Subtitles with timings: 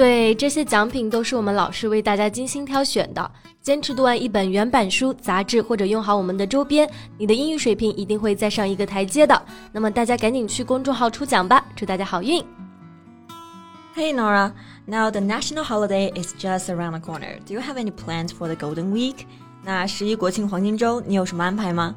[0.00, 3.30] 对，这些奖品都是我们老师为大家精心挑选的。
[3.60, 9.42] 坚持读完一本原版书、杂志，或者用好我们的周边，你的英语水平一定会再上一个台阶的。
[9.72, 12.42] 那么大家赶紧去公众号抽奖吧，祝大家好运
[13.94, 14.52] ！Hey Nora,
[14.86, 17.38] now the national holiday is just around the corner.
[17.46, 19.26] Do you have any plans for the Golden Week?
[19.62, 21.94] 那十一国庆黄金周你有什么安排吗？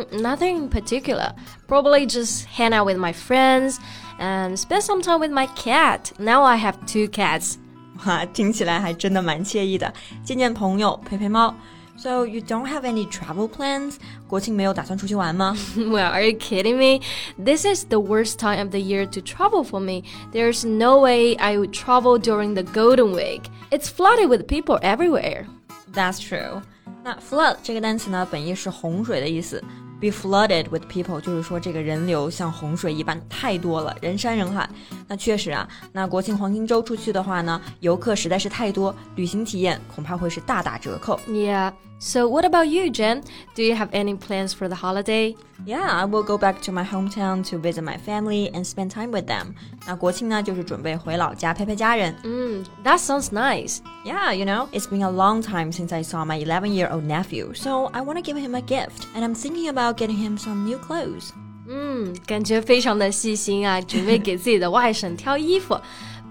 [0.00, 1.34] 嗯，nothing in particular.
[1.68, 3.76] Probably just hang out with my friends
[4.18, 6.12] and spend some time with my cat.
[6.18, 7.56] Now I have two cats.
[8.06, 9.92] 哇，听起来还真的蛮惬意的，
[10.24, 11.54] 见见朋友，陪陪猫。
[11.98, 13.96] So you don't have any travel plans?
[14.28, 15.56] 国庆没有打算出去玩吗？
[15.76, 17.02] Well, are you kidding me?
[17.42, 20.02] This is the worst time of the year to travel for me.
[20.32, 23.44] There's no way I would travel during the Golden Week.
[23.70, 25.46] It's flooded with people everywhere.
[25.92, 26.62] That's true.
[27.02, 29.62] 那 flood 这个单词呢，本意是洪水的意思。
[30.01, 34.67] Be flooded with people，就是说这个人流像洪水一般太多了，人山人海。
[35.07, 41.19] 那确实啊，那国庆黄金周出去的话呢，游客实在是太多，旅行体验恐怕会是大打折扣。
[41.27, 41.73] Yeah.
[41.99, 43.21] So what about you, Jen?
[43.53, 45.35] Do you have any plans for the holiday?
[45.64, 49.10] Yeah, I will go back to my hometown to visit my family and spend time
[49.10, 49.54] with them.
[49.86, 52.14] 那国庆呢，就是准备回老家陪陪家人。
[52.22, 53.78] Mm, that sounds nice.
[54.04, 57.86] Yeah, you know, it's been a long time since I saw my 11-year-old nephew, so
[57.92, 60.78] I want to give him a gift, and I'm thinking about getting him some new
[60.78, 61.30] clothes.
[61.68, 65.80] 嗯，感觉非常的细心啊，准备给自己的外甥挑衣服。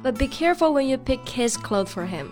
[0.04, 2.28] But be careful when you pick his clothes for him.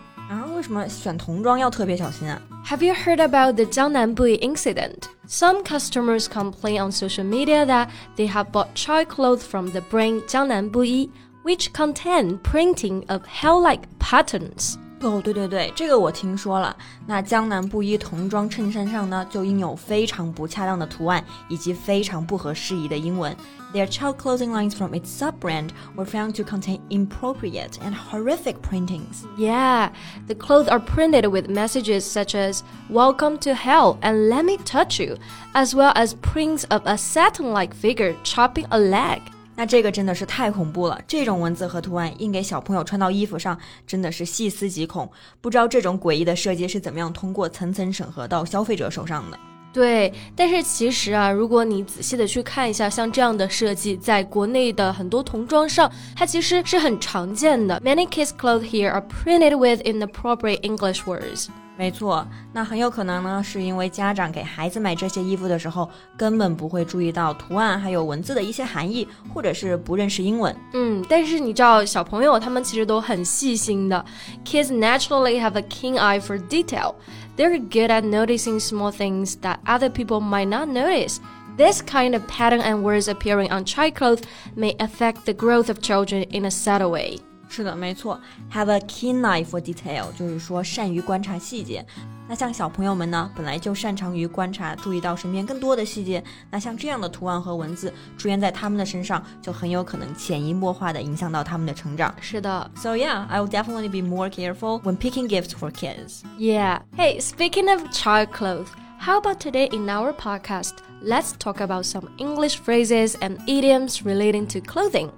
[2.64, 5.08] Have you heard about the Jiangnan Buyi incident?
[5.26, 10.24] Some customers complain on social media that they have bought child clothes from the brand
[10.24, 11.10] Jiangnan Buyi,
[11.44, 14.76] which contain printing of hell-like patterns.
[15.00, 16.76] 哦，对对对，这个我听说了。
[17.06, 23.34] 那江南布衣童装衬衫上呢，就印有非常不恰当的图案以及非常不合时宜的英文。
[23.72, 29.24] Their child clothing lines from its sub-brand were found to contain inappropriate and horrific printings.
[29.36, 29.90] Yeah,
[30.26, 34.98] the clothes are printed with messages such as "Welcome to hell" and "Let me touch
[34.98, 35.18] you,"
[35.52, 39.20] as well as prints of a Satan-like figure chopping a leg.
[39.58, 40.96] 那这个真的是太恐怖了！
[41.08, 45.10] 这种文字和图案印给小朋友穿到衣服上，真的是细思极恐。
[45.40, 49.38] 不知道这种诡异的设计是怎么样通过层层审核到消费者手上的。
[49.72, 57.80] 对，但是其实啊，如果你仔细的去看一下，像这样的设计，在国内的很多童装上，它其实是很常见的。
[57.84, 61.48] Many kids' clothes here are printed with inappropriate English words.
[61.77, 70.55] 没错，那很有可能呢，是因为家长给孩子买这些衣服的时候，根本不会注意到图案还有文字的一些含义，或者是不认识英文。
[70.73, 74.05] 嗯，但是你知道，小朋友他们其实都很细心的。
[74.45, 76.93] Kids naturally have a keen eye for detail.
[77.35, 81.17] They're good at noticing small things that other people might not notice.
[81.57, 84.21] This kind of pattern and words appearing on child clothes
[84.55, 87.17] may affect the growth of children in a subtle way.
[87.49, 88.19] 是的，没错，
[88.51, 91.85] have a keen eye for detail，就是说善于观察细节。
[92.27, 96.23] 那像小朋友们呢，本来就擅长于观察，注意到身边更多的细节。
[96.49, 102.15] 那像这样的图案和文字出现在他们的身上，就很有可能潜移默化的影响到他们的成长。
[102.21, 106.21] 是的，So yeah, I will definitely be more careful when picking gifts for kids.
[106.39, 106.79] Yeah.
[106.95, 110.75] Hey, speaking of child clothes, how about today in our podcast?
[111.03, 115.11] Let's talk about some English phrases and idioms relating to clothing.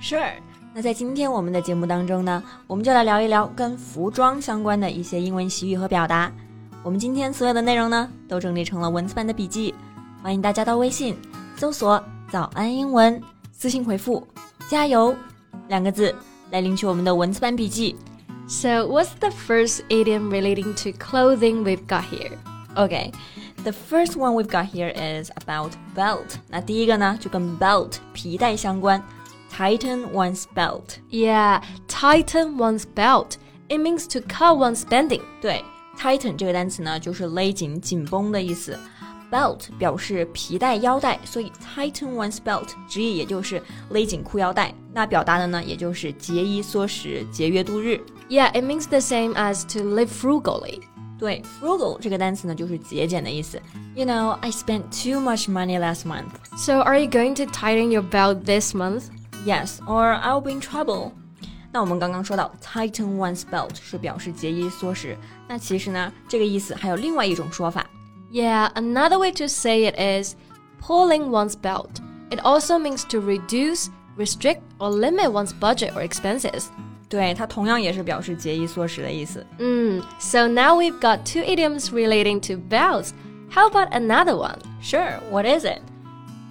[0.00, 0.32] Sure.
[0.77, 6.31] 那在今天我们的节目当中呢，我们就来聊一聊跟服装相关的一些英文习语和表达。
[6.83, 9.73] 我们今天所有的内容呢，都整理成了文字版的笔记，
[10.21, 11.17] 欢迎大家到微信
[11.55, 11.99] 搜索
[12.29, 13.19] “早安英文”，
[13.51, 14.27] 私信回复
[14.69, 15.15] “加油”
[15.67, 16.13] 两个字
[16.51, 17.95] 来领取我们的文字版笔记。
[18.47, 22.37] So, what's the first idiom relating to clothing we've got here?
[22.75, 23.11] Okay,
[23.63, 26.35] the first one we've got here is about belt.
[26.47, 29.01] 那第一个呢，就跟 belt 皮带相关。
[29.50, 30.98] tighten one's belt.
[31.10, 33.36] Yeah, tighten one's belt.
[33.68, 35.22] It means to cut one's bending.
[35.40, 35.64] 对，
[35.98, 38.78] tighten 这个单词呢，就是勒紧、紧绷的意思。
[39.30, 44.74] Belt 表示皮带、腰带，所以 tighten one's belt 直译也就是勒紧裤腰带。
[44.92, 47.98] 那表达的呢，也就是节衣缩食、节约度日。
[48.28, 50.82] Yeah, it means the same as to live frugally.
[51.18, 53.58] 对，frugal 这个单词呢，就是节俭的意思。
[53.94, 56.32] You know, I spent too much money last month.
[56.58, 59.04] So, are you going to tighten your belt this month?
[59.47, 60.85] yes or I'll be in trouble.
[60.85, 61.11] trouble。
[61.71, 65.17] 那我们刚刚说到 tighten one's belt 是表示节衣缩食，
[65.47, 67.85] 那其实呢，这个意思还有另外一种说法。
[68.31, 70.35] Yeah, another way to say it is
[70.81, 72.01] pulling one's belt.
[72.29, 76.65] It also means to reduce, restrict, or limit one's budget or expenses.
[77.09, 79.45] 对，它同样也是表示节衣缩食的意思。
[79.59, 83.11] 嗯，So now we've got two idioms relating to belts.
[83.49, 84.57] How about another one?
[84.81, 85.79] Sure, what is it?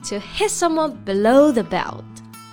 [0.08, 2.04] To hit someone below the belt.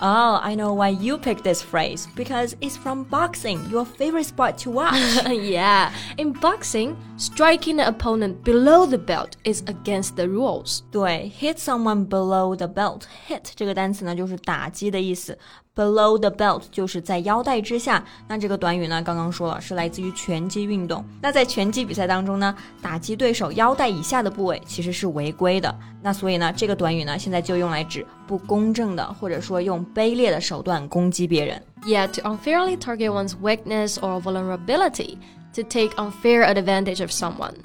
[0.03, 4.57] Oh, I know why you picked this phrase because it's from boxing, your favorite sport
[4.59, 4.95] to watch.
[5.27, 10.83] yeah, in boxing, striking an opponent below the belt is against the rules.
[10.89, 13.01] 对，hit someone below the belt.
[13.27, 15.37] Hit 这个单词呢，就是打击的意思。
[15.75, 18.03] Below the belt 就是在腰带之下。
[18.27, 21.05] 那这个短语呢，刚刚说了是来自于拳击运动。
[21.21, 25.73] 那在拳击比赛当中呢，打击对手腰带以下的部位其实是违规的。
[26.01, 31.61] 那所以呢，这个短语呢，现在就用来指不公正的，或者说用 卑劣的手段攻击别人。
[31.85, 35.17] Yeah, to unfairly target one's weakness or vulnerability,
[35.53, 37.55] to take unfair advantage of someone.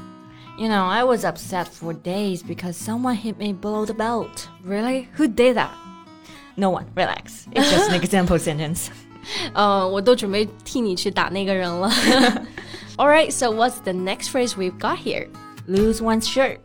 [0.56, 4.48] You know, I was upset for days because someone hit me below the belt.
[4.64, 5.08] Really?
[5.16, 5.72] Who did that?
[6.56, 7.48] No one, relax.
[7.52, 8.88] It's just an example sentence.
[9.54, 11.90] 呃，我都准备替你去打那个人了。
[12.96, 15.26] All right, so what's the next phrase we've got here?
[15.66, 16.60] Lose one's shirt.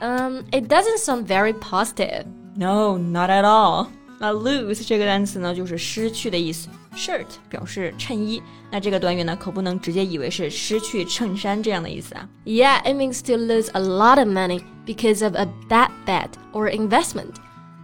[0.00, 2.24] Um, it doesn't sound very positive.
[2.56, 3.88] No, not at all.
[4.17, 6.69] 那 lose 这个单词呢，就是失去的意思。
[6.95, 8.41] Shirt 表示衬衣，
[8.71, 12.27] 那这个短语呢，可不能直接以为是失去衬衫这样的意思啊。
[12.45, 17.33] Yeah, it means to lose a lot of money because of a bad bet or investment.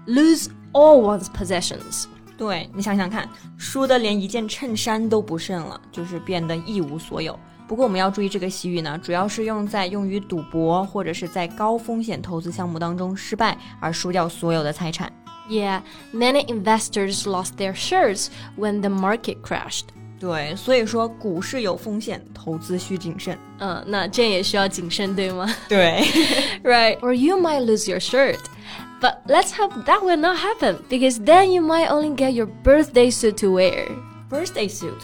[0.07, 2.06] Lose all one's possessions.
[2.38, 7.38] 对你想想看，输的连一件衬衫都不剩了，就是变得一无所有。
[7.68, 15.12] 不过我们要注意，这个习语呢，主要是用在用于赌博或者是在高风险投资项目当中失败而输掉所有的财产。
[15.49, 15.82] Yeah,
[16.12, 19.87] many investors lost their shares when the market crashed.
[20.19, 23.38] 对，所以说股市有风险，投资需谨慎。
[23.58, 25.46] 嗯，那这也需要谨慎，对吗？
[25.69, 26.02] 对，
[26.64, 26.99] right.
[27.00, 28.38] Or you might lose your shirt.
[29.00, 33.11] But let's hope that will not happen because then you might only get your birthday
[33.11, 33.88] suit to wear.
[34.31, 35.02] Birthday suit.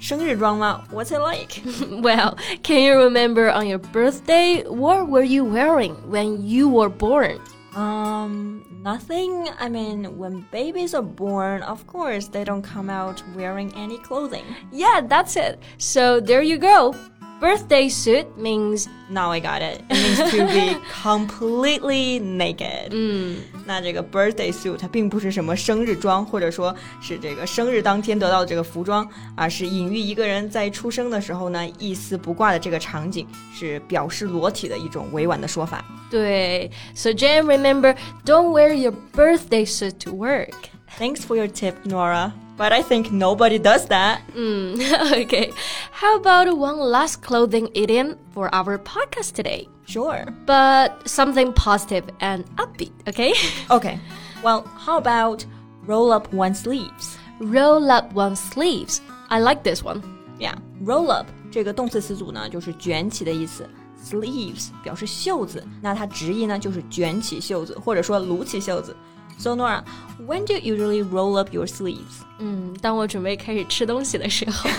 [0.00, 0.82] 生日装吗?
[0.90, 1.62] What's it like?
[2.02, 7.38] well, can you remember on your birthday what were you wearing when you were born?
[7.76, 9.47] Um, nothing.
[9.59, 14.45] I mean, when babies are born, of course, they don't come out wearing any clothing.
[14.71, 15.61] Yeah, that's it.
[15.77, 16.95] So there you go.
[17.40, 19.82] Birthday suit means now I got it.
[19.90, 22.88] It means to be completely naked.
[22.92, 23.36] 嗯，
[23.66, 29.06] 那这个 birthday suit 它并不是什么生日装，或者说是这个生日当天得到的这个服装，
[29.36, 35.84] 而是隐喻一个人在出生的时候呢一丝不挂的这个场景，是表示裸体的一种委婉的说法。
[36.10, 37.94] 对，So Jen, remember,
[38.24, 40.54] don't wear your birthday suit to work.
[40.98, 42.32] Thanks for your tip, Nora.
[42.58, 44.20] But I think nobody does that.
[44.34, 44.78] Mm,
[45.24, 45.50] okay.
[45.90, 49.68] How about one last clothing idiom for our podcast today?
[49.86, 50.24] Sure.
[50.46, 53.34] But something positive and upbeat, okay?
[53.70, 53.98] okay.
[54.42, 55.44] Well, how about
[55.84, 57.18] roll up one's sleeves?
[57.40, 59.00] Roll up one's sleeves.
[59.30, 60.02] I like this one.
[60.38, 63.68] Yeah, roll up 这个动词词组呢，就是卷起的意思。
[64.04, 68.94] Sleeves 表示袖子，那它直译呢就是卷起袖子，或者说撸起袖子。
[69.38, 69.84] So Nora,
[70.26, 72.22] when do you usually roll up your sleeves?
[72.38, 74.70] 嗯，当我准备开始吃东西的时候，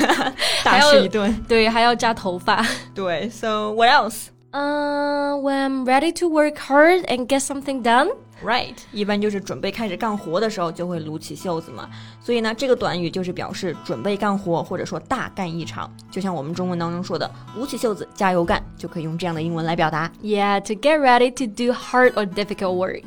[0.64, 1.34] 大吃一顿。
[1.48, 2.66] 对，还要扎头发。
[2.94, 4.28] 对，So what else?
[4.52, 8.10] Uh, when I'm ready to work hard and get something done.
[8.44, 11.90] Right，一般就是准备开始干活的时候就会撸起袖子嘛。
[12.22, 15.90] 所以呢，这个短语就是表示准备干活，或者说大干一场。
[16.10, 20.12] 就像我们中文当中说的“撸起袖子，加油干”，就可以用这样的英文来表达。
[20.22, 23.04] Yeah, to get ready to do hard or difficult work.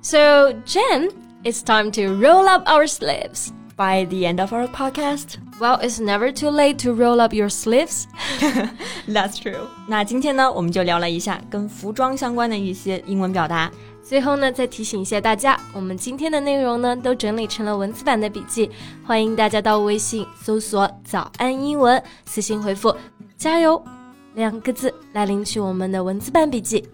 [0.00, 1.10] So, Jen,
[1.44, 3.52] it's time to roll up our sleeves.
[3.76, 7.48] By the end of our podcast, well, it's never too late to roll up your
[7.48, 8.06] sleeves.
[9.06, 9.66] That's true.
[9.86, 13.70] 那今天呢，我们就聊了一下跟服装相关的一些英文表达。
[14.02, 18.70] 最后呢，再提醒一下大家，我们今天的内容呢，都整理成了文字版的笔记，
[19.04, 22.94] 欢迎大家到微信搜索“早安英文”，私信回复
[23.36, 23.80] “加油”
[24.34, 26.84] 两个字来领取我们的文字版笔记。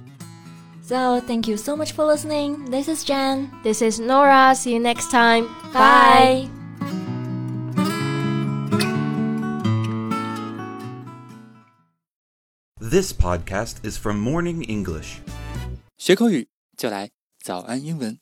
[0.84, 2.66] So, thank you so much for listening.
[2.72, 3.52] This is Jen.
[3.64, 4.56] This is Nora.
[4.56, 5.48] See you next time.
[5.72, 6.50] Bye.
[12.80, 15.22] This podcast is from Morning English.
[15.98, 17.12] 学口语就来
[17.44, 18.20] 早安英文。